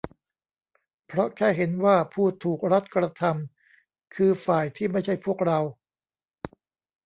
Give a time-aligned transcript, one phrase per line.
[1.07, 5.59] เพราะแค่เห็นว่าผู้ถูกรัฐกระทำคือฝ่ายที่ไม่ใช่พวกเรา